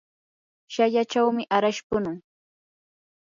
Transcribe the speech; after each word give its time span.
shallachawmi 0.73 1.43
arash 1.55 1.79
punun. 1.87 2.17